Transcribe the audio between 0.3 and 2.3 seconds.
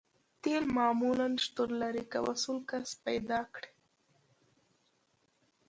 تیل معمولاً شتون لري که